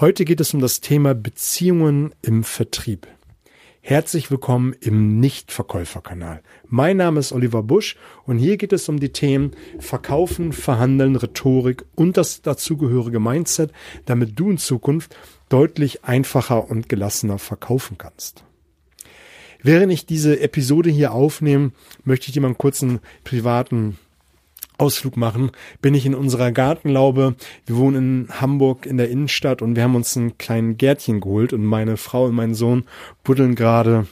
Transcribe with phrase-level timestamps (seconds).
[0.00, 3.06] Heute geht es um das Thema Beziehungen im Vertrieb.
[3.82, 6.40] Herzlich willkommen im Nichtverkäuferkanal.
[6.66, 11.84] Mein Name ist Oliver Busch und hier geht es um die Themen Verkaufen, Verhandeln, Rhetorik
[11.96, 13.72] und das dazugehörige Mindset,
[14.06, 15.14] damit du in Zukunft
[15.50, 18.42] deutlich einfacher und gelassener verkaufen kannst.
[19.62, 21.72] Während ich diese Episode hier aufnehme,
[22.04, 23.98] möchte ich dir mal einen kurzen privaten
[24.80, 25.50] Ausflug machen,
[25.82, 27.34] bin ich in unserer Gartenlaube.
[27.66, 31.52] Wir wohnen in Hamburg in der Innenstadt und wir haben uns einen kleinen Gärtchen geholt
[31.52, 32.84] und meine Frau und mein Sohn
[33.22, 34.06] buddeln gerade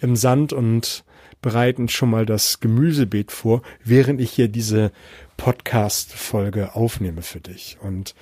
[0.00, 1.04] im Sand und
[1.40, 4.92] bereiten schon mal das Gemüsebeet vor, während ich hier diese
[5.36, 7.76] Podcast-Folge aufnehme für dich.
[7.82, 8.14] Und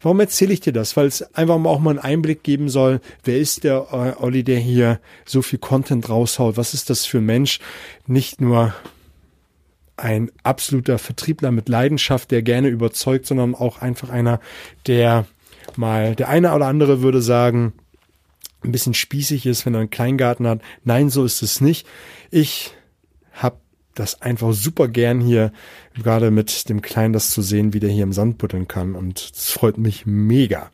[0.00, 0.96] warum erzähle ich dir das?
[0.96, 4.58] Weil es einfach auch mal einen Einblick geben soll, wer ist der äh, Olli, der
[4.58, 6.56] hier so viel Content raushaut?
[6.56, 7.58] Was ist das für ein Mensch?
[8.06, 8.74] Nicht nur
[10.02, 14.40] ein absoluter Vertriebler mit Leidenschaft, der gerne überzeugt, sondern auch einfach einer,
[14.86, 15.26] der
[15.76, 17.72] mal, der eine oder andere würde sagen,
[18.64, 20.60] ein bisschen spießig ist, wenn er einen Kleingarten hat.
[20.84, 21.86] Nein, so ist es nicht.
[22.30, 22.74] Ich
[23.32, 23.56] habe
[23.94, 25.52] das einfach super gern hier,
[25.94, 28.94] gerade mit dem Kleinen das zu sehen, wie der hier im Sand buddeln kann.
[28.94, 30.70] Und es freut mich mega.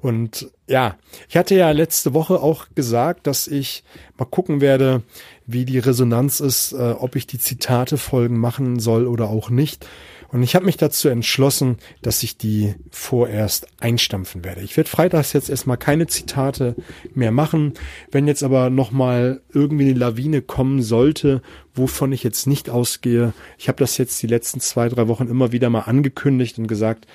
[0.00, 0.96] Und ja,
[1.28, 3.84] ich hatte ja letzte Woche auch gesagt, dass ich
[4.18, 5.02] mal gucken werde,
[5.46, 9.86] wie die Resonanz ist, äh, ob ich die Zitate folgen machen soll oder auch nicht.
[10.28, 14.62] Und ich habe mich dazu entschlossen, dass ich die vorerst einstampfen werde.
[14.62, 16.74] Ich werde freitags jetzt erstmal keine Zitate
[17.14, 17.74] mehr machen.
[18.10, 21.42] Wenn jetzt aber nochmal irgendwie eine Lawine kommen sollte,
[21.74, 25.52] wovon ich jetzt nicht ausgehe, ich habe das jetzt die letzten zwei, drei Wochen immer
[25.52, 27.06] wieder mal angekündigt und gesagt,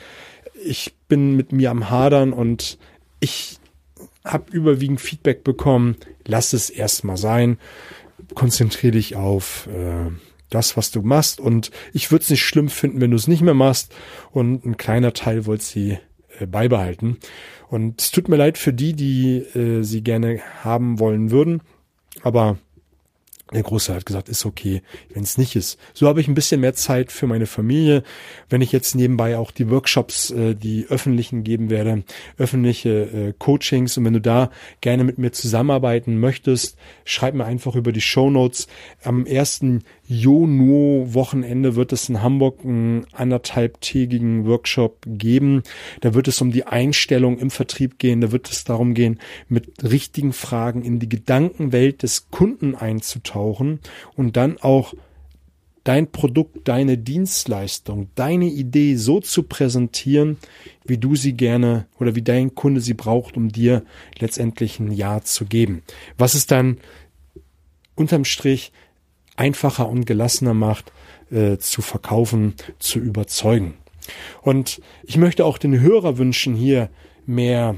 [0.64, 2.78] ich bin mit mir am Hadern und
[3.20, 3.60] ich
[4.23, 5.95] habe überwiegend Feedback bekommen,
[6.26, 7.58] lass es erstmal sein,
[8.34, 10.12] konzentriere dich auf äh,
[10.50, 11.40] das, was du machst.
[11.40, 13.94] Und ich würde es nicht schlimm finden, wenn du es nicht mehr machst.
[14.32, 15.98] Und ein kleiner Teil wollte sie
[16.40, 17.18] äh, beibehalten.
[17.70, 21.62] Und es tut mir leid für die, die äh, sie gerne haben wollen würden,
[22.22, 22.58] aber
[23.54, 24.82] der Große hat gesagt, ist okay,
[25.14, 25.78] wenn es nicht ist.
[25.94, 28.04] So habe ich ein bisschen mehr Zeit für meine Familie.
[28.50, 32.04] Wenn ich jetzt nebenbei auch die Workshops, äh, die öffentlichen geben werde,
[32.38, 37.76] öffentliche äh, Coachings und wenn du da gerne mit mir zusammenarbeiten möchtest, schreib mir einfach
[37.76, 38.67] über die Show Notes.
[39.04, 45.64] Am ersten Jono-Wochenende wird es in Hamburg einen anderthalbtägigen Workshop geben.
[46.02, 48.20] Da wird es um die Einstellung im Vertrieb gehen.
[48.20, 53.80] Da wird es darum gehen, mit richtigen Fragen in die Gedankenwelt des Kunden einzutauchen
[54.17, 54.94] und dann auch
[55.86, 60.38] dein Produkt, deine Dienstleistung, deine Idee so zu präsentieren,
[60.83, 63.86] wie du sie gerne oder wie dein Kunde sie braucht, um dir
[64.20, 65.83] letztendlich ein Ja zu geben.
[66.17, 66.80] Was ist dann
[67.95, 68.73] unterm Strich
[69.36, 70.92] einfacher und gelassener macht,
[71.31, 73.75] äh, zu verkaufen, zu überzeugen.
[74.42, 76.89] Und ich möchte auch den Hörer wünschen, hier
[77.25, 77.75] mehr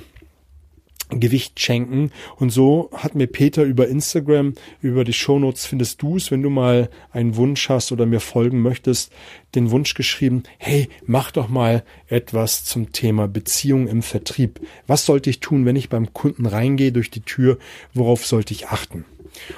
[1.20, 2.12] Gewicht schenken.
[2.38, 6.50] Und so hat mir Peter über Instagram, über die Shownotes findest du es, wenn du
[6.50, 9.12] mal einen Wunsch hast oder mir folgen möchtest,
[9.56, 14.60] den Wunsch geschrieben, hey, mach doch mal etwas zum Thema Beziehung im Vertrieb.
[14.88, 17.58] Was sollte ich tun, wenn ich beim Kunden reingehe durch die Tür?
[17.94, 19.06] Worauf sollte ich achten?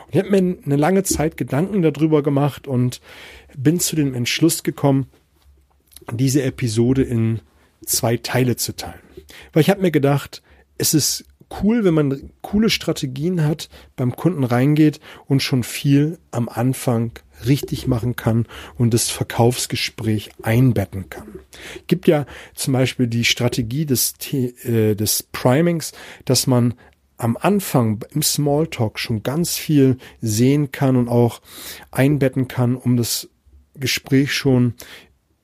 [0.05, 3.01] Und ich habe mir eine lange Zeit Gedanken darüber gemacht und
[3.55, 5.07] bin zu dem Entschluss gekommen,
[6.11, 7.39] diese Episode in
[7.85, 8.99] zwei Teile zu teilen.
[9.53, 10.41] Weil ich habe mir gedacht,
[10.77, 11.25] es ist
[11.61, 17.11] cool, wenn man coole Strategien hat, beim Kunden reingeht und schon viel am Anfang
[17.45, 18.47] richtig machen kann
[18.77, 21.39] und das Verkaufsgespräch einbetten kann.
[21.87, 22.25] Gibt ja
[22.55, 25.91] zum Beispiel die Strategie des, äh, des Primings,
[26.23, 26.75] dass man
[27.17, 31.41] am Anfang im Smalltalk schon ganz viel sehen kann und auch
[31.91, 33.29] einbetten kann, um das
[33.75, 34.73] Gespräch schon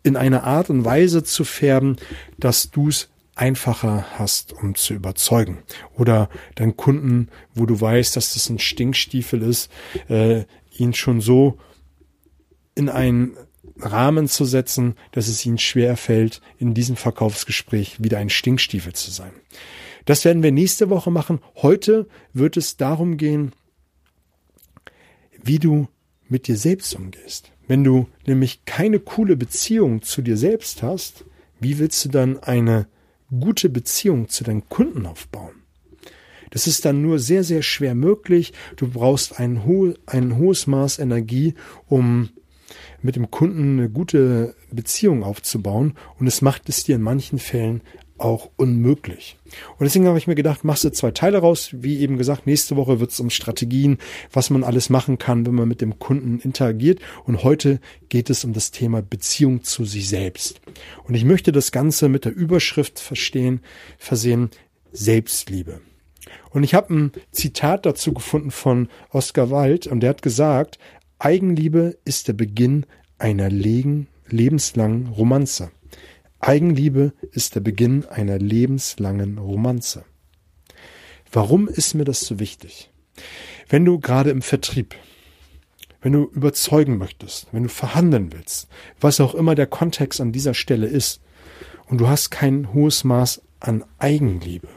[0.03, 1.97] in einer Art und Weise zu färben,
[2.39, 5.59] dass du es einfacher hast, um zu überzeugen.
[5.97, 9.71] Oder deinen Kunden, wo du weißt, dass das ein Stinkstiefel ist,
[10.09, 10.43] äh,
[10.77, 11.57] ihn schon so
[12.75, 13.37] in einen
[13.79, 19.11] Rahmen zu setzen, dass es ihnen schwer fällt, in diesem Verkaufsgespräch wieder ein Stinkstiefel zu
[19.11, 19.31] sein.
[20.05, 21.39] Das werden wir nächste Woche machen.
[21.55, 23.51] Heute wird es darum gehen,
[25.43, 25.87] wie du
[26.27, 27.51] mit dir selbst umgehst.
[27.67, 31.25] Wenn du nämlich keine coole Beziehung zu dir selbst hast,
[31.59, 32.87] wie willst du dann eine
[33.29, 35.55] gute Beziehung zu deinen Kunden aufbauen?
[36.49, 38.53] Das ist dann nur sehr, sehr schwer möglich.
[38.75, 41.53] Du brauchst ein, ho ein hohes Maß Energie,
[41.87, 42.29] um
[43.01, 45.93] mit dem Kunden eine gute Beziehung aufzubauen.
[46.19, 47.81] Und es macht es dir in manchen Fällen
[48.21, 49.37] auch unmöglich.
[49.77, 51.69] Und deswegen habe ich mir gedacht, machst du zwei Teile raus.
[51.73, 53.97] Wie eben gesagt, nächste Woche wird es um Strategien,
[54.31, 56.99] was man alles machen kann, wenn man mit dem Kunden interagiert.
[57.25, 57.79] Und heute
[58.09, 60.61] geht es um das Thema Beziehung zu sich selbst.
[61.03, 63.61] Und ich möchte das Ganze mit der Überschrift verstehen,
[63.97, 64.49] versehen,
[64.91, 65.81] Selbstliebe.
[66.51, 70.79] Und ich habe ein Zitat dazu gefunden von Oscar Wilde und der hat gesagt,
[71.19, 72.85] Eigenliebe ist der Beginn
[73.17, 75.71] einer lebenslangen Romanze.
[76.41, 80.05] Eigenliebe ist der Beginn einer lebenslangen Romanze.
[81.31, 82.91] Warum ist mir das so wichtig?
[83.69, 84.95] Wenn du gerade im Vertrieb,
[86.01, 88.67] wenn du überzeugen möchtest, wenn du verhandeln willst,
[88.99, 91.21] was auch immer der Kontext an dieser Stelle ist,
[91.85, 94.67] und du hast kein hohes Maß an Eigenliebe,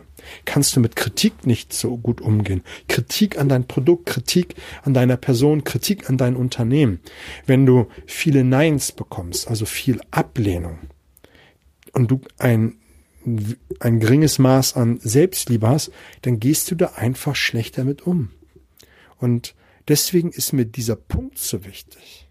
[0.45, 2.63] kannst du mit Kritik nicht so gut umgehen.
[2.89, 7.01] Kritik an dein Produkt, Kritik an deiner Person, Kritik an dein Unternehmen.
[7.47, 10.79] Wenn du viele Neins bekommst, also viel Ablehnung,
[11.94, 12.76] und du ein,
[13.81, 15.91] ein geringes Maß an Selbstliebe hast,
[16.23, 18.31] dann gehst du da einfach schlechter mit um.
[19.19, 19.55] Und
[19.88, 22.29] deswegen ist mir dieser Punkt so wichtig.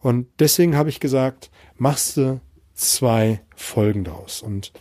[0.00, 2.40] Und deswegen habe ich gesagt, machst du
[2.74, 4.42] zwei Folgen daraus.
[4.42, 4.72] Und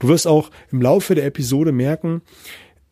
[0.00, 2.22] du wirst auch im Laufe der Episode merken,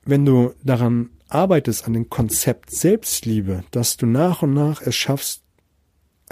[0.05, 5.42] wenn du daran arbeitest, an dem Konzept Selbstliebe, dass du nach und nach es schaffst,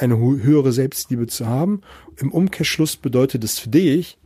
[0.00, 1.82] eine höhere Selbstliebe zu haben.
[2.16, 4.18] Im Umkehrschluss bedeutet es für dich,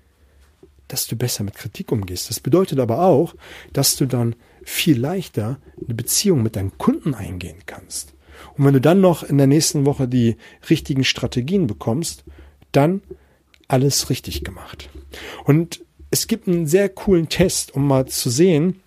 [0.88, 2.30] dass du besser mit Kritik umgehst.
[2.30, 3.34] Das bedeutet aber auch,
[3.72, 8.14] dass du dann viel leichter eine Beziehung mit deinen Kunden eingehen kannst.
[8.56, 10.36] Und wenn du dann noch in der nächsten Woche die
[10.68, 12.24] richtigen Strategien bekommst,
[12.72, 13.02] dann
[13.68, 14.90] alles richtig gemacht.
[15.44, 18.80] Und es gibt einen sehr coolen Test, um mal zu sehen,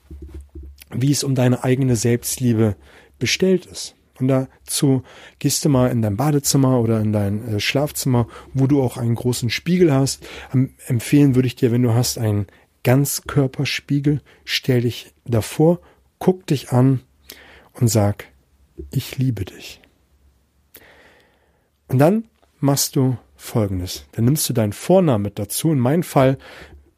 [0.92, 2.76] wie es um deine eigene Selbstliebe
[3.20, 3.97] bestellt ist.
[4.20, 5.04] Und dazu
[5.40, 9.16] gehst du mal in dein Badezimmer oder in dein äh, Schlafzimmer, wo du auch einen
[9.16, 10.28] großen Spiegel hast.
[10.52, 12.48] Am, empfehlen würde ich dir, wenn du hast einen
[12.84, 15.80] Ganzkörperspiegel, stell dich davor,
[16.20, 17.02] guck dich an
[17.74, 18.26] und sag,
[18.92, 19.82] ich liebe dich.
[21.88, 22.26] Und dann
[22.60, 24.06] machst du folgendes.
[24.14, 25.72] Dann nimmst du deinen Vornamen mit dazu.
[25.72, 26.38] In meinem Fall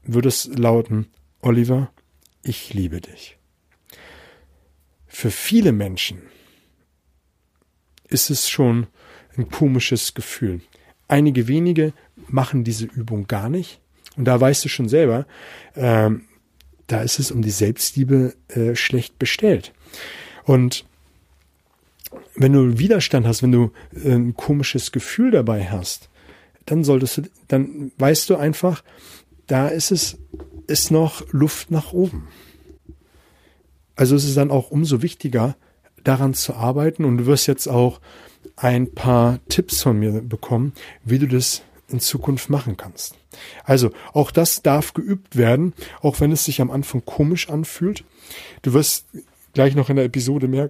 [0.04, 1.08] würde es lauten,
[1.42, 1.92] Oliver,
[2.42, 3.38] ich liebe dich.
[5.08, 6.22] Für viele Menschen
[8.10, 8.88] ist es schon
[9.38, 10.62] ein komisches Gefühl.
[11.08, 11.94] Einige wenige
[12.28, 13.80] machen diese Übung gar nicht.
[14.18, 15.26] Und da weißt du schon selber,
[15.76, 16.26] ähm,
[16.88, 19.74] da ist es um die Selbstliebe äh, schlecht bestellt.
[20.44, 20.86] Und
[22.36, 26.10] wenn du Widerstand hast, wenn du äh, ein komisches Gefühl dabei hast,
[26.66, 28.84] dann solltest du, dann weißt du einfach,
[29.48, 30.18] da ist es,
[30.68, 32.28] ist noch Luft nach oben.
[33.96, 35.56] Also ist es dann auch umso wichtiger,
[36.04, 38.00] daran zu arbeiten und du wirst jetzt auch
[38.56, 40.74] ein paar Tipps von mir bekommen,
[41.04, 43.16] wie du das in Zukunft machen kannst.
[43.64, 48.04] Also auch das darf geübt werden, auch wenn es sich am Anfang komisch anfühlt.
[48.62, 49.08] Du wirst
[49.54, 50.70] gleich noch in der Episode mer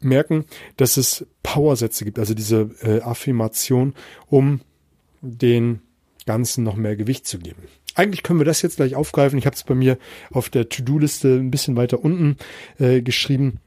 [0.00, 0.44] merken,
[0.76, 3.94] dass es Powersätze gibt, also diese äh, Affirmation,
[4.26, 4.60] um
[5.20, 5.80] den
[6.24, 7.62] Ganzen noch mehr Gewicht zu geben.
[7.94, 9.38] Eigentlich können wir das jetzt gleich aufgreifen.
[9.38, 9.98] Ich habe es bei mir
[10.30, 12.36] auf der To-Do-Liste ein bisschen weiter unten
[12.78, 13.58] äh, geschrieben.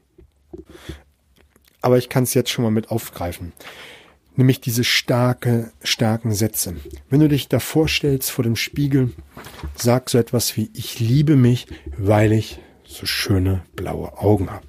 [1.80, 3.52] Aber ich kann es jetzt schon mal mit aufgreifen.
[4.34, 6.76] Nämlich diese starke, starken Sätze.
[7.10, 9.12] Wenn du dich da vorstellst vor dem Spiegel,
[9.74, 11.66] sag so etwas wie, ich liebe mich,
[11.98, 14.66] weil ich so schöne blaue Augen habe.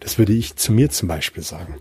[0.00, 1.76] Das würde ich zu mir zum Beispiel sagen.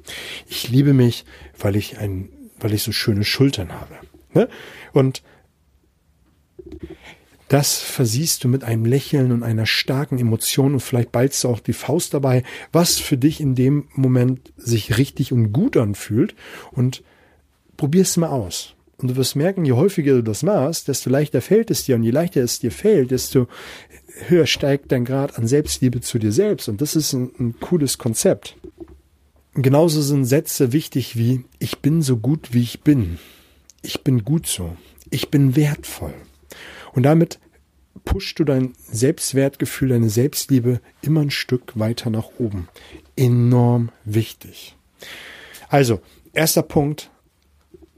[0.47, 1.25] Ich liebe mich,
[1.57, 2.29] weil ich ein,
[2.59, 3.95] weil ich so schöne Schultern habe.
[4.33, 4.49] Ne?
[4.91, 5.23] Und
[7.47, 11.59] das versiehst du mit einem Lächeln und einer starken Emotion und vielleicht ballst du auch
[11.59, 16.35] die Faust dabei, was für dich in dem Moment sich richtig und gut anfühlt
[16.71, 17.03] und
[17.77, 18.73] probier's mal aus.
[18.97, 22.03] Und du wirst merken, je häufiger du das machst, desto leichter fällt es dir und
[22.03, 23.47] je leichter es dir fällt, desto
[24.27, 27.97] höher steigt dein Grad an Selbstliebe zu dir selbst und das ist ein, ein cooles
[27.97, 28.55] Konzept.
[29.53, 33.19] Genauso sind Sätze wichtig wie ich bin so gut wie ich bin.
[33.83, 34.75] Ich bin gut so.
[35.11, 36.13] Ich bin wertvoll.
[36.95, 37.39] Und damit
[38.03, 42.67] pushst du dein Selbstwertgefühl, deine Selbstliebe immer ein Stück weiter nach oben.
[43.15, 44.75] Enorm wichtig.
[45.69, 46.01] Also,
[46.33, 47.11] erster Punkt,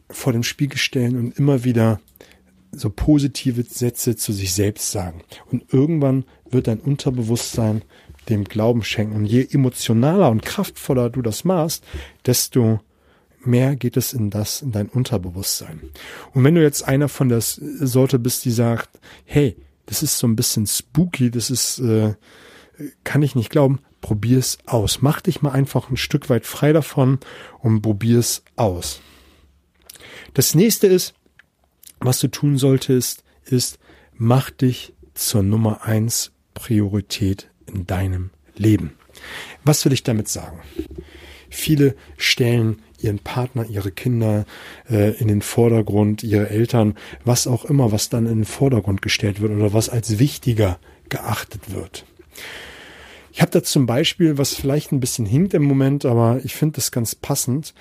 [0.10, 2.00] vor dem Spiegel stellen und immer wieder
[2.72, 5.22] so positive Sätze zu sich selbst sagen.
[5.51, 7.82] Und irgendwann wird dein Unterbewusstsein
[8.30, 9.16] dem Glauben schenken.
[9.16, 11.84] Und je emotionaler und kraftvoller du das machst,
[12.25, 12.80] desto
[13.41, 15.82] mehr geht es in das, in dein Unterbewusstsein.
[16.34, 20.27] Und wenn du jetzt einer von der Sorte bist, die sagt, hey, das ist so
[20.27, 22.15] ein bisschen spooky, das ist, äh,
[23.03, 25.01] kann ich nicht glauben, probier's aus.
[25.01, 27.20] Mach dich mal einfach ein Stück weit frei davon
[27.60, 29.01] und probier's aus.
[30.34, 31.13] Das nächste ist,
[32.00, 33.79] was du tun solltest, ist,
[34.13, 38.98] mach dich zur Nummer eins Priorität in deinem Leben.
[39.63, 40.60] Was will ich damit sagen?
[41.50, 44.46] Viele stellen ihren Partner, ihre Kinder
[44.89, 49.42] äh, in den Vordergrund, ihre Eltern, was auch immer, was dann in den Vordergrund gestellt
[49.42, 52.06] wird oder was als wichtiger geachtet wird.
[53.32, 56.77] Ich habe da zum Beispiel, was vielleicht ein bisschen hinkt im Moment, aber ich finde
[56.77, 57.75] das ganz passend.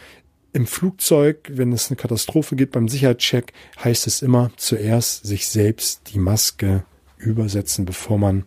[0.53, 6.13] Im Flugzeug, wenn es eine Katastrophe gibt beim Sicherheitscheck, heißt es immer zuerst sich selbst
[6.13, 6.85] die Maske
[7.17, 8.45] übersetzen, bevor man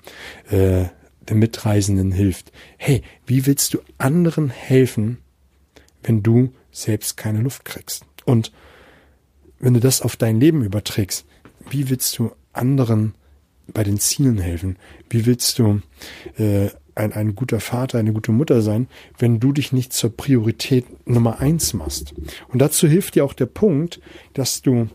[0.51, 0.85] äh,
[1.35, 2.51] Mitreisenden hilft.
[2.77, 5.17] Hey, wie willst du anderen helfen,
[6.03, 8.05] wenn du selbst keine Luft kriegst?
[8.25, 8.51] Und
[9.59, 11.25] wenn du das auf dein Leben überträgst,
[11.69, 13.13] wie willst du anderen
[13.67, 14.77] bei den Zielen helfen?
[15.09, 15.81] Wie willst du
[16.37, 20.85] äh, ein, ein guter Vater, eine gute Mutter sein, wenn du dich nicht zur Priorität
[21.07, 22.13] Nummer eins machst?
[22.47, 23.99] Und dazu hilft dir auch der Punkt,
[24.33, 24.89] dass du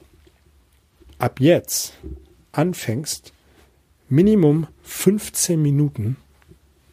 [1.19, 1.95] ab jetzt
[2.53, 3.33] anfängst,
[4.09, 6.17] Minimum 15 Minuten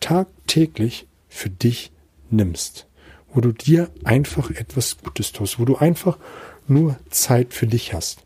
[0.01, 1.91] tagtäglich für dich
[2.29, 2.88] nimmst,
[3.34, 6.17] wo du dir einfach etwas Gutes tust, wo du einfach
[6.67, 8.24] nur Zeit für dich hast.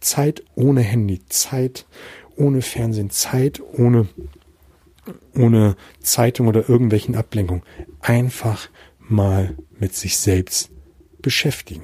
[0.00, 1.86] Zeit ohne Handy, Zeit
[2.36, 4.08] ohne Fernsehen, Zeit ohne,
[5.36, 7.62] ohne Zeitung oder irgendwelchen Ablenkungen.
[8.00, 10.70] Einfach mal mit sich selbst
[11.20, 11.82] beschäftigen.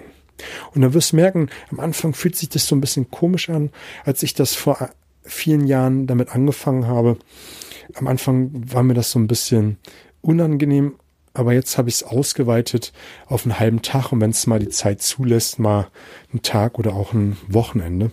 [0.74, 3.70] Und dann wirst du merken, am Anfang fühlt sich das so ein bisschen komisch an,
[4.04, 4.90] als ich das vor
[5.22, 7.18] vielen Jahren damit angefangen habe.
[7.96, 9.78] Am Anfang war mir das so ein bisschen
[10.20, 10.96] unangenehm,
[11.32, 12.92] aber jetzt habe ich es ausgeweitet
[13.26, 15.88] auf einen halben Tag und wenn es mal die Zeit zulässt, mal
[16.30, 18.10] einen Tag oder auch ein Wochenende,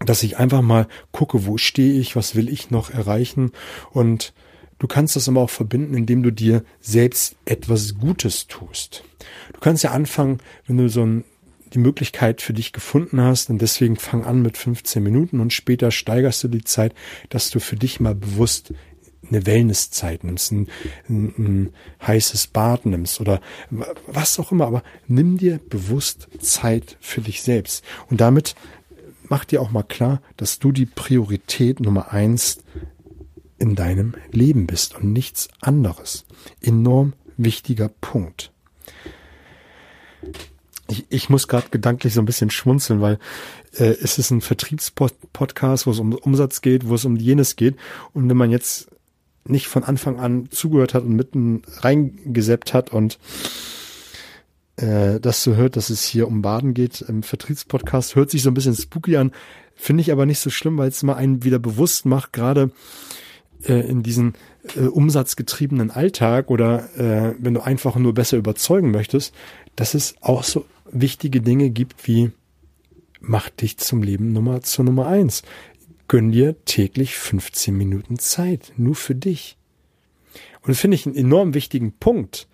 [0.00, 3.52] dass ich einfach mal gucke, wo stehe ich, was will ich noch erreichen
[3.92, 4.34] und
[4.78, 9.04] du kannst das aber auch verbinden, indem du dir selbst etwas Gutes tust.
[9.52, 11.24] Du kannst ja anfangen, wenn du so ein
[11.74, 15.90] die Möglichkeit für dich gefunden hast und deswegen fang an mit 15 Minuten und später
[15.90, 16.94] steigerst du die Zeit,
[17.28, 18.72] dass du für dich mal bewusst
[19.28, 20.68] eine Wellnesszeit nimmst, ein,
[21.08, 21.72] ein, ein
[22.06, 23.40] heißes Bad nimmst oder
[24.06, 27.84] was auch immer, aber nimm dir bewusst Zeit für dich selbst.
[28.10, 28.54] Und damit
[29.28, 32.62] mach dir auch mal klar, dass du die Priorität Nummer eins
[33.58, 36.26] in deinem Leben bist und nichts anderes.
[36.60, 38.53] Enorm wichtiger Punkt.
[40.94, 43.18] Ich, ich muss gerade gedanklich so ein bisschen schmunzeln, weil
[43.72, 47.76] äh, es ist ein Vertriebspodcast, wo es um Umsatz geht, wo es um jenes geht.
[48.12, 48.88] Und wenn man jetzt
[49.46, 53.18] nicht von Anfang an zugehört hat und mitten reingeseppt hat und
[54.76, 58.50] äh, das so hört, dass es hier um Baden geht im Vertriebspodcast, hört sich so
[58.50, 59.32] ein bisschen spooky an,
[59.74, 62.70] finde ich aber nicht so schlimm, weil es mal einen wieder bewusst macht, gerade
[63.64, 64.34] äh, in diesen
[64.76, 69.34] äh, umsatzgetriebenen Alltag oder äh, wenn du einfach nur besser überzeugen möchtest,
[69.76, 72.30] dass es auch so wichtige Dinge gibt wie
[73.20, 75.42] mach dich zum Leben Nummer zur Nummer eins
[76.08, 79.56] gönn dir täglich 15 Minuten Zeit, nur für dich.
[80.62, 82.48] Und finde ich einen enorm wichtigen Punkt.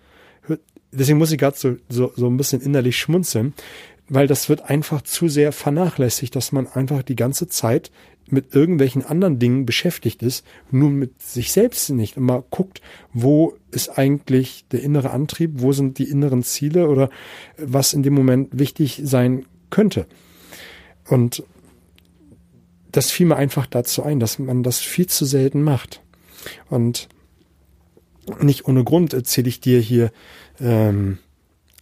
[0.91, 3.53] Deswegen muss ich gerade so, so, so ein bisschen innerlich schmunzeln,
[4.09, 7.91] weil das wird einfach zu sehr vernachlässigt, dass man einfach die ganze Zeit
[8.27, 12.17] mit irgendwelchen anderen Dingen beschäftigt ist, nur mit sich selbst nicht.
[12.17, 12.81] Und mal guckt,
[13.13, 17.09] wo ist eigentlich der innere Antrieb, wo sind die inneren Ziele oder
[17.57, 20.05] was in dem Moment wichtig sein könnte.
[21.07, 21.43] Und
[22.91, 26.01] das fiel mir einfach dazu ein, dass man das viel zu selten macht.
[26.69, 27.09] Und
[28.41, 30.11] nicht ohne Grund erzähle ich dir hier
[30.59, 31.17] ähm,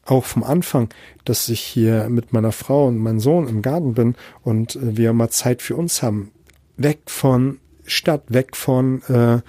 [0.10, 0.90] auch vom Anfang,
[1.26, 5.14] dass ich hier mit meiner Frau und meinem Sohn im Garten bin und äh, wir
[5.14, 6.32] mal Zeit für uns haben.
[6.78, 9.42] Weg von Stadt, weg von, äh,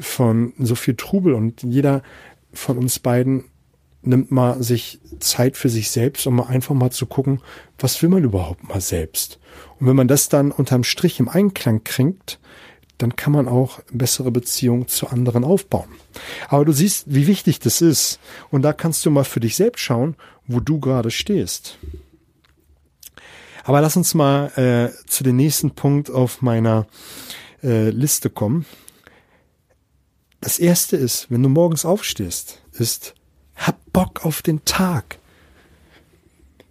[0.00, 2.02] von so viel Trubel und jeder
[2.52, 3.44] von uns beiden
[4.02, 7.40] nimmt mal sich Zeit für sich selbst, um mal einfach mal zu gucken,
[7.78, 9.38] was will man überhaupt mal selbst.
[9.78, 12.40] Und wenn man das dann unterm Strich im Einklang kriegt,
[12.98, 15.88] dann kann man auch bessere Beziehungen zu anderen aufbauen.
[16.48, 18.20] Aber du siehst, wie wichtig das ist.
[18.50, 21.78] Und da kannst du mal für dich selbst schauen, wo du gerade stehst.
[23.64, 26.86] Aber lass uns mal äh, zu dem nächsten Punkt auf meiner
[27.62, 28.66] äh, Liste kommen.
[30.40, 33.14] Das erste ist, wenn du morgens aufstehst, ist
[33.54, 35.18] hab Bock auf den Tag.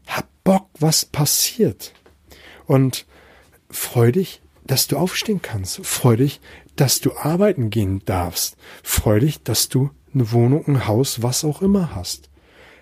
[0.08, 1.94] Hab Bock, was passiert.
[2.66, 3.06] Und
[3.70, 5.86] freu dich, dass du aufstehen kannst.
[5.86, 6.40] Freu dich,
[6.76, 8.58] dass du arbeiten gehen darfst.
[8.84, 12.30] Freu dich, dass du eine Wohnung, ein Haus, was auch immer hast.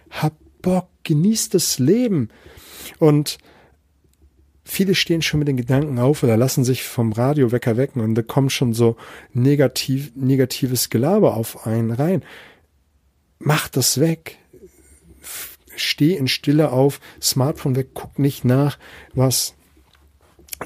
[0.09, 2.29] Hab Bock, genieß das Leben.
[2.97, 3.37] Und
[4.63, 8.21] viele stehen schon mit den Gedanken auf oder lassen sich vom Radiowecker wecken und da
[8.21, 8.95] kommt schon so
[9.33, 12.23] negativ, negatives Gelaber auf einen rein
[13.39, 14.37] mach das weg.
[15.75, 18.77] Steh in Stille auf, Smartphone weg, guck nicht nach,
[19.13, 19.55] was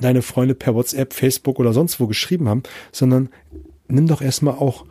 [0.02, 3.30] deine Freunde per WhatsApp, Facebook oder sonst wo geschrieben haben, sondern
[3.88, 4.86] nimm doch erstmal auch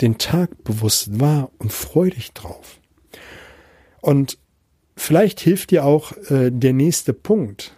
[0.00, 2.80] den Tag bewusst wahr und freu dich drauf.
[4.00, 4.38] Und
[4.96, 7.74] vielleicht hilft dir auch äh, der nächste Punkt.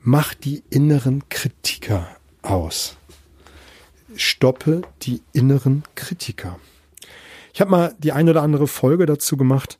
[0.00, 2.08] Mach die inneren Kritiker
[2.42, 2.96] aus.
[4.16, 6.58] stoppe die inneren Kritiker.
[7.52, 9.78] Ich habe mal die eine oder andere Folge dazu gemacht,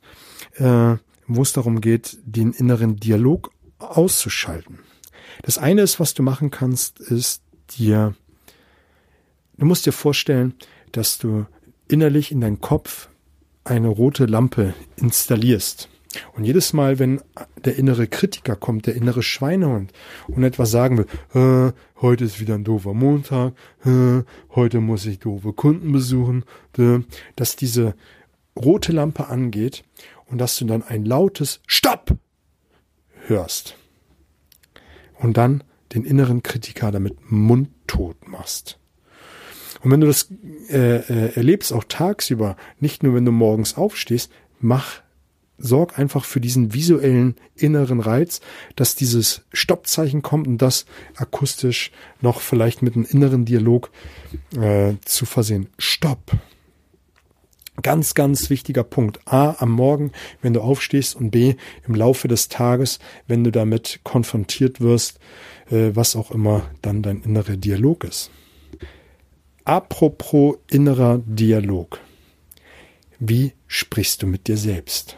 [0.55, 0.95] äh,
[1.27, 4.79] wo es darum geht, den inneren Dialog auszuschalten.
[5.41, 7.41] Das eine ist, was du machen kannst, ist
[7.77, 8.15] dir,
[9.57, 10.53] du musst dir vorstellen,
[10.91, 11.45] dass du
[11.87, 13.09] innerlich in deinen Kopf
[13.63, 15.89] eine rote Lampe installierst.
[16.33, 17.21] Und jedes Mal, wenn
[17.63, 19.93] der innere Kritiker kommt, der innere Schweinehund
[20.27, 23.53] und etwas sagen will, äh, heute ist wieder ein doofer Montag,
[23.85, 26.43] äh, heute muss ich doofe Kunden besuchen,
[26.77, 26.99] äh,
[27.37, 27.95] dass diese
[28.57, 29.83] rote Lampe angeht
[30.25, 32.17] und dass du dann ein lautes Stopp
[33.27, 33.77] hörst.
[35.21, 35.63] Und dann
[35.93, 38.79] den inneren Kritiker damit mundtot machst.
[39.83, 40.29] Und wenn du das
[40.69, 45.01] äh, äh, erlebst, auch tagsüber, nicht nur wenn du morgens aufstehst, mach
[45.57, 48.41] sorg einfach für diesen visuellen inneren Reiz,
[48.75, 50.85] dass dieses Stoppzeichen kommt und das
[51.15, 53.91] akustisch noch vielleicht mit einem inneren Dialog
[54.59, 55.69] äh, zu versehen.
[55.77, 56.31] Stopp.
[57.81, 59.19] Ganz, ganz wichtiger Punkt.
[59.25, 60.11] A, am Morgen,
[60.41, 61.55] wenn du aufstehst und B,
[61.87, 65.19] im Laufe des Tages, wenn du damit konfrontiert wirst,
[65.69, 68.31] äh, was auch immer dann dein innerer Dialog ist.
[69.63, 71.99] Apropos innerer Dialog.
[73.19, 75.17] Wie sprichst du mit dir selbst?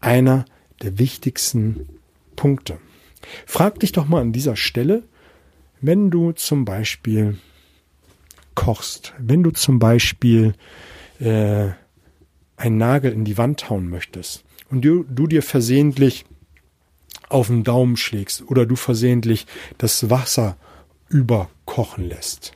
[0.00, 0.46] einer
[0.82, 1.86] der wichtigsten
[2.36, 2.78] Punkte.
[3.46, 5.04] Frag dich doch mal an dieser Stelle,
[5.80, 7.38] wenn du zum Beispiel
[8.54, 10.54] kochst, wenn du zum Beispiel
[11.20, 11.70] äh,
[12.56, 16.24] einen Nagel in die Wand hauen möchtest und du, du dir versehentlich
[17.28, 19.46] auf den Daumen schlägst oder du versehentlich
[19.78, 20.56] das Wasser
[21.08, 22.52] überkochen lässt.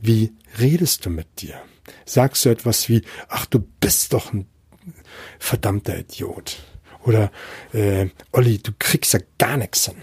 [0.00, 1.60] Wie redest du mit dir?
[2.04, 4.46] Sagst du etwas wie, ach, du bist doch ein
[5.38, 6.62] verdammter Idiot.
[7.04, 7.30] Oder
[7.72, 9.96] äh, Olli, du kriegst ja gar nichts hin.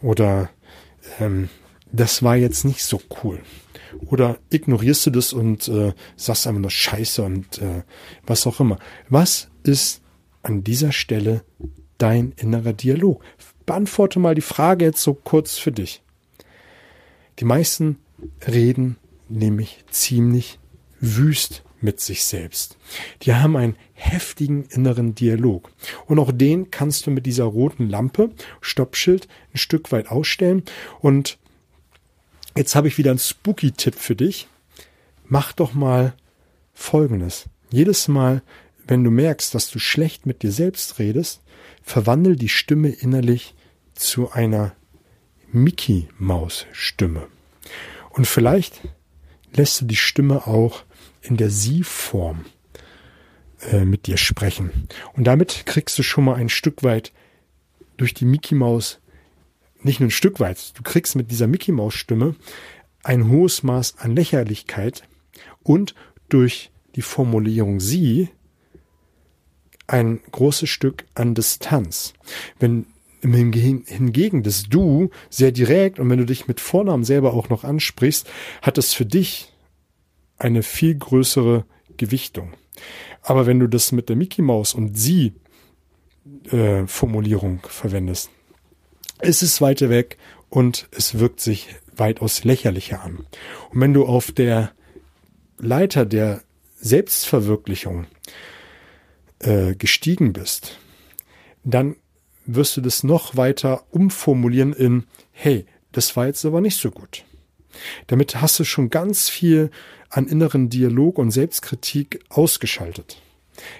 [0.00, 0.50] Oder
[1.20, 1.48] ähm,
[1.92, 3.40] das war jetzt nicht so cool.
[4.06, 7.82] Oder ignorierst du das und äh, sagst einfach nur Scheiße und äh,
[8.26, 8.78] was auch immer.
[9.08, 10.02] Was ist
[10.42, 11.44] an dieser Stelle
[11.98, 13.22] dein innerer Dialog?
[13.66, 16.02] Beantworte mal die Frage jetzt so kurz für dich.
[17.38, 17.98] Die meisten
[18.46, 18.96] reden
[19.28, 20.58] nämlich ziemlich
[21.00, 22.76] wüst mit sich selbst.
[23.22, 25.70] Die haben einen heftigen inneren Dialog.
[26.06, 30.64] Und auch den kannst du mit dieser roten Lampe, Stoppschild, ein Stück weit ausstellen.
[31.00, 31.37] Und
[32.58, 34.48] jetzt habe ich wieder einen Spooky-Tipp für dich.
[35.24, 36.14] Mach doch mal
[36.74, 37.48] Folgendes.
[37.70, 38.42] Jedes Mal,
[38.86, 41.40] wenn du merkst, dass du schlecht mit dir selbst redest,
[41.82, 43.54] verwandel die Stimme innerlich
[43.94, 44.74] zu einer
[45.52, 47.28] Mickey-Maus-Stimme.
[48.10, 48.80] Und vielleicht
[49.52, 50.84] lässt du die Stimme auch
[51.22, 52.44] in der Sie-Form
[53.70, 54.88] äh, mit dir sprechen.
[55.12, 57.12] Und damit kriegst du schon mal ein Stück weit
[57.96, 58.98] durch die Mickey Maus,
[59.82, 62.34] nicht nur ein Stück weit, du kriegst mit dieser Mickey Maus Stimme
[63.02, 65.02] ein hohes Maß an Lächerlichkeit
[65.62, 65.94] und
[66.28, 68.28] durch die Formulierung Sie
[69.86, 72.12] ein großes Stück an Distanz.
[72.58, 72.86] Wenn
[73.22, 78.28] hingegen das Du sehr direkt und wenn du dich mit Vornamen selber auch noch ansprichst,
[78.62, 79.52] hat es für dich
[80.36, 81.64] eine viel größere
[81.96, 82.52] Gewichtung.
[83.22, 85.32] Aber wenn du das mit der Mickey Maus und sie
[86.52, 88.30] äh, Formulierung verwendest,
[89.22, 93.26] ist es weiter weg und es wirkt sich weitaus lächerlicher an.
[93.70, 94.72] Und wenn du auf der
[95.58, 96.42] Leiter der
[96.80, 98.06] Selbstverwirklichung
[99.40, 100.78] äh, gestiegen bist,
[101.64, 101.96] dann
[102.46, 107.24] wirst du das noch weiter umformulieren in, hey, das war jetzt aber nicht so gut.
[108.06, 109.70] Damit hast du schon ganz viel
[110.08, 113.20] an inneren Dialog und Selbstkritik ausgeschaltet.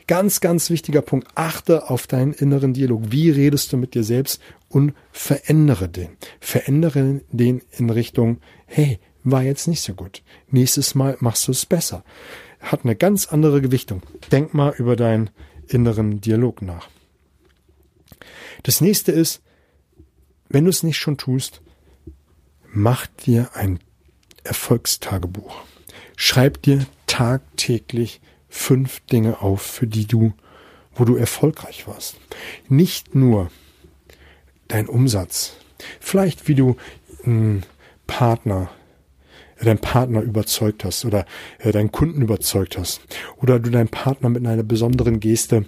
[0.07, 1.29] Ganz, ganz wichtiger Punkt.
[1.35, 3.05] Achte auf deinen inneren Dialog.
[3.11, 6.17] Wie redest du mit dir selbst und verändere den.
[6.41, 10.23] Verändere den in Richtung, hey, war jetzt nicht so gut.
[10.51, 12.05] Nächstes Mal machst du es besser.
[12.61, 14.03] Hat eine ganz andere Gewichtung.
[14.31, 15.31] Denk mal über deinen
[15.69, 16.89] inneren Dialog nach.
[18.63, 19.43] Das nächste ist,
[20.49, 21.61] wenn du es nicht schon tust,
[22.73, 23.81] mach dir ein
[24.45, 25.63] Erfolgstagebuch.
[26.17, 30.33] Schreib dir tagtäglich fünf Dinge auf, für die du,
[30.95, 32.17] wo du erfolgreich warst.
[32.69, 33.51] Nicht nur
[34.69, 35.57] dein Umsatz,
[36.01, 36.77] vielleicht wie du
[37.25, 37.65] einen
[38.07, 38.71] Partner,
[39.59, 41.27] äh, deinen Partner überzeugt hast oder
[41.59, 43.01] äh, deinen Kunden überzeugt hast
[43.37, 45.67] oder du deinen Partner mit einer besonderen Geste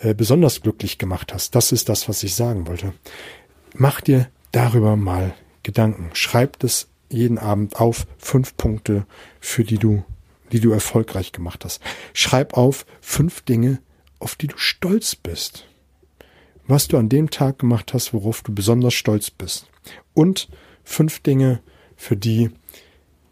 [0.00, 1.54] äh, besonders glücklich gemacht hast.
[1.54, 2.94] Das ist das, was ich sagen wollte.
[3.74, 6.10] Mach dir darüber mal Gedanken.
[6.14, 9.04] Schreib das jeden Abend auf fünf Punkte,
[9.40, 10.04] für die du,
[10.52, 11.82] die du erfolgreich gemacht hast.
[12.14, 13.80] Schreib auf fünf Dinge,
[14.18, 15.66] auf die du stolz bist.
[16.70, 19.66] Was du an dem Tag gemacht hast, worauf du besonders stolz bist.
[20.14, 20.48] Und
[20.84, 21.58] fünf Dinge,
[21.96, 22.50] für die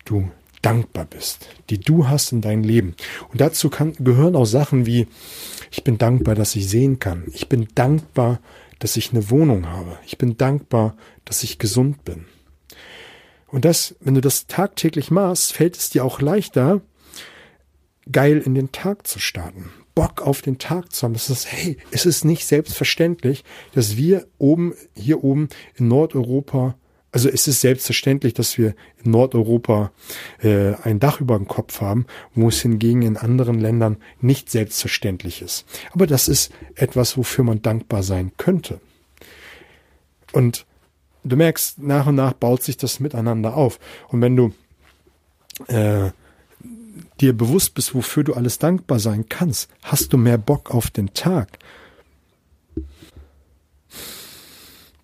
[0.05, 0.29] du
[0.61, 2.97] dankbar bist, die du hast in deinem Leben.
[3.31, 5.07] Und dazu kann, gehören auch Sachen wie,
[5.71, 7.29] ich bin dankbar, dass ich sehen kann.
[7.33, 8.41] Ich bin dankbar,
[8.81, 10.01] dass ich eine Wohnung habe.
[10.05, 12.25] Ich bin dankbar, dass ich gesund bin.
[13.47, 16.81] Und das, wenn du das tagtäglich machst, fällt es dir auch leichter,
[18.11, 19.71] geil in den Tag zu starten.
[19.99, 21.15] Bock auf den Tag zu haben.
[21.15, 23.43] Das ist, hey, es ist nicht selbstverständlich,
[23.75, 26.77] dass wir oben, hier oben in Nordeuropa
[27.11, 29.91] also es ist selbstverständlich, dass wir in Nordeuropa
[30.41, 35.41] äh, ein Dach über dem Kopf haben, wo es hingegen in anderen Ländern nicht selbstverständlich
[35.41, 35.65] ist.
[35.93, 38.79] Aber das ist etwas, wofür man dankbar sein könnte.
[40.33, 40.67] Und
[41.25, 43.81] du merkst, nach und nach baut sich das miteinander auf.
[44.09, 44.53] Und wenn du
[45.67, 46.11] äh,
[47.21, 51.15] dir bewusst bist, wofür du alles dankbar sein kannst, hast du mehr Bock auf den
[51.15, 51.59] Tag.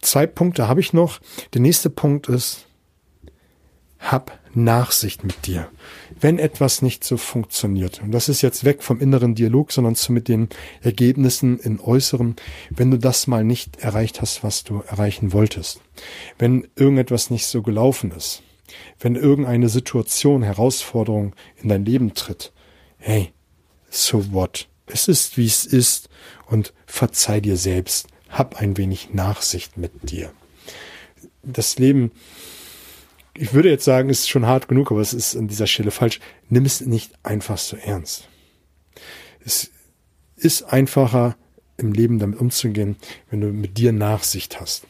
[0.00, 1.20] Zwei Punkte habe ich noch.
[1.54, 2.66] Der nächste Punkt ist,
[3.98, 5.68] hab Nachsicht mit dir.
[6.20, 10.12] Wenn etwas nicht so funktioniert, und das ist jetzt weg vom inneren Dialog, sondern zu
[10.12, 10.48] mit den
[10.82, 12.36] Ergebnissen in äußeren,
[12.70, 15.80] wenn du das mal nicht erreicht hast, was du erreichen wolltest,
[16.38, 18.42] wenn irgendetwas nicht so gelaufen ist,
[18.98, 22.52] wenn irgendeine Situation, Herausforderung in dein Leben tritt,
[22.98, 23.32] hey,
[23.90, 24.68] so what?
[24.86, 26.08] Es ist, wie es ist
[26.46, 30.32] und verzeih dir selbst hab ein wenig Nachsicht mit dir.
[31.42, 32.10] Das Leben,
[33.36, 36.20] ich würde jetzt sagen, ist schon hart genug, aber es ist an dieser Stelle falsch.
[36.48, 38.28] Nimm es nicht einfach so ernst.
[39.44, 39.70] Es
[40.36, 41.36] ist einfacher,
[41.76, 42.96] im Leben damit umzugehen,
[43.30, 44.86] wenn du mit dir Nachsicht hast.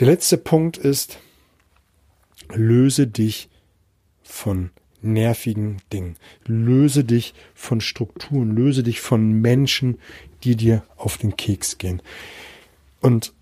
[0.00, 1.18] Der letzte Punkt ist,
[2.54, 3.48] löse dich
[4.22, 4.70] von
[5.02, 6.16] nervigen Dingen.
[6.46, 9.98] Löse dich von Strukturen, löse dich von Menschen,
[10.44, 12.02] die dir auf den Keks gehen.
[13.00, 13.32] Und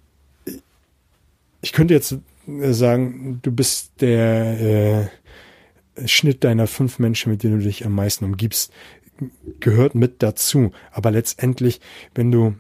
[1.63, 5.09] ich könnte jetzt sagen, du bist der
[5.97, 8.73] äh, Schnitt deiner fünf Menschen, mit denen du dich am meisten umgibst,
[9.61, 10.73] gehört mit dazu.
[10.91, 11.81] Aber letztendlich,
[12.15, 12.57] wenn du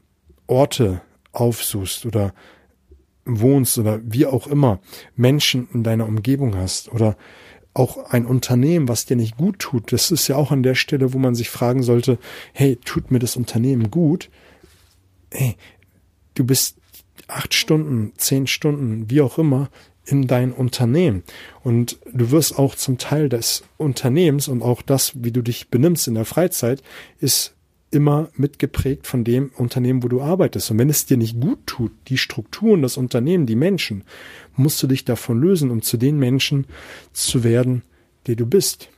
[0.46, 1.02] Orte
[1.32, 2.32] aufsuchst oder
[3.24, 4.80] wohnst oder wie auch immer
[5.16, 7.16] Menschen in deiner Umgebung hast oder
[7.74, 11.12] auch ein Unternehmen, was dir nicht gut tut, das ist ja auch an der Stelle,
[11.12, 12.18] wo man sich fragen sollte,
[12.52, 14.30] hey, tut mir das Unternehmen gut?
[15.32, 15.56] Hey,
[16.34, 16.76] du bist
[17.26, 19.70] acht Stunden, zehn Stunden, wie auch immer,
[20.06, 21.24] in dein Unternehmen.
[21.62, 26.06] Und du wirst auch zum Teil des Unternehmens und auch das, wie du dich benimmst
[26.06, 26.82] in der Freizeit,
[27.18, 27.54] ist
[27.94, 30.70] immer mitgeprägt von dem Unternehmen, wo du arbeitest.
[30.70, 34.04] Und wenn es dir nicht gut tut, die Strukturen, das Unternehmen, die Menschen,
[34.56, 36.66] musst du dich davon lösen, um zu den Menschen
[37.12, 37.82] zu werden,
[38.26, 38.88] die du bist.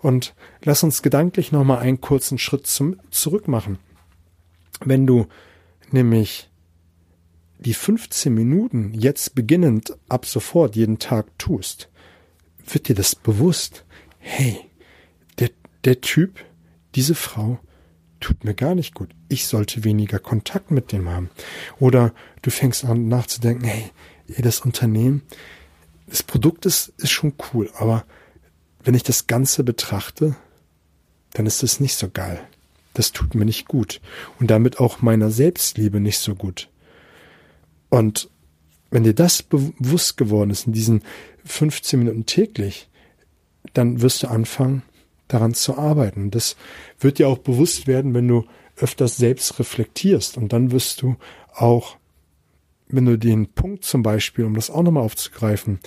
[0.00, 3.78] Und lass uns gedanklich nochmal einen kurzen Schritt zum, zurück machen.
[4.84, 5.26] Wenn du
[5.90, 6.48] nämlich
[7.58, 11.88] die 15 Minuten jetzt beginnend ab sofort jeden Tag tust,
[12.66, 13.84] wird dir das bewusst.
[14.18, 14.58] Hey,
[15.38, 15.50] der,
[15.84, 16.38] der Typ,
[16.94, 17.58] diese Frau,
[18.20, 19.10] tut mir gar nicht gut.
[19.28, 21.30] Ich sollte weniger Kontakt mit dem haben.
[21.78, 23.90] Oder du fängst an nachzudenken, hey,
[24.38, 25.22] das Unternehmen,
[26.06, 28.04] das Produkt ist, ist schon cool, aber
[28.82, 30.36] wenn ich das Ganze betrachte,
[31.32, 32.40] dann ist es nicht so geil.
[32.94, 34.00] Das tut mir nicht gut.
[34.38, 36.70] Und damit auch meiner Selbstliebe nicht so gut.
[37.88, 38.30] Und
[38.90, 41.02] wenn dir das bewusst geworden ist in diesen
[41.44, 42.88] 15 Minuten täglich,
[43.74, 44.82] dann wirst du anfangen,
[45.28, 46.30] daran zu arbeiten.
[46.30, 46.56] Das
[46.98, 48.44] wird dir auch bewusst werden, wenn du
[48.76, 50.36] öfters selbst reflektierst.
[50.36, 51.16] Und dann wirst du
[51.52, 51.96] auch,
[52.88, 55.80] wenn du den Punkt zum Beispiel, um das auch nochmal aufzugreifen,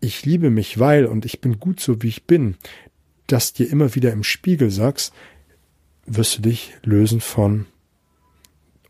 [0.00, 2.56] ich liebe mich, weil und ich bin gut so, wie ich bin,
[3.26, 5.12] das dir immer wieder im Spiegel sagst,
[6.06, 7.66] wirst du dich lösen von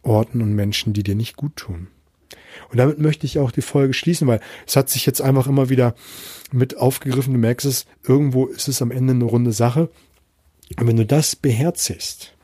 [0.03, 1.89] Orten und Menschen, die dir nicht gut tun.
[2.71, 5.69] Und damit möchte ich auch die Folge schließen, weil es hat sich jetzt einfach immer
[5.69, 5.95] wieder
[6.53, 7.33] mit aufgegriffen.
[7.33, 9.91] Du merkst es, irgendwo ist es am Ende eine runde Sache.
[10.79, 12.35] Und wenn du das beherzigst,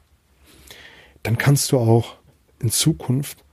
[1.23, 2.17] dann kannst du auch
[2.61, 3.45] in Zukunft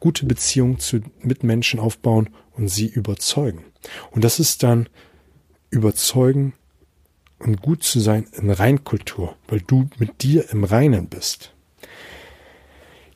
[0.00, 3.64] gute Beziehungen zu Mitmenschen aufbauen und sie überzeugen.
[4.10, 4.88] Und das ist dann
[5.70, 6.54] überzeugen
[7.38, 11.52] und gut zu sein in Reinkultur, weil du mit dir im Reinen bist.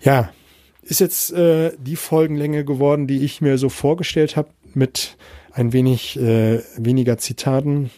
[0.00, 0.32] Ja,
[0.88, 5.16] ist jetzt äh, die Folgenlänge geworden, die ich mir so vorgestellt habe, mit
[5.52, 7.90] ein wenig äh, weniger Zitaten.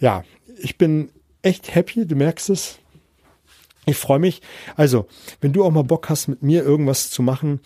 [0.00, 0.24] Ja,
[0.56, 1.10] ich bin
[1.42, 2.78] echt happy, du merkst es.
[3.86, 4.40] Ich freue mich.
[4.76, 5.06] Also,
[5.42, 7.60] wenn du auch mal Bock hast, mit mir irgendwas zu machen,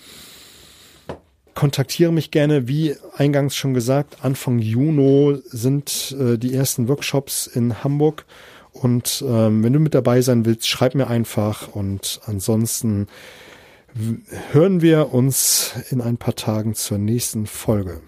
[1.55, 2.67] kontaktiere mich gerne.
[2.67, 8.27] Wie eingangs schon gesagt, Anfang Juni sind äh, die ersten Workshops in Hamburg.
[8.73, 11.69] Und ähm, wenn du mit dabei sein willst, schreib mir einfach.
[11.69, 13.07] Und ansonsten
[14.53, 18.01] hören wir uns in ein paar Tagen zur nächsten Folge.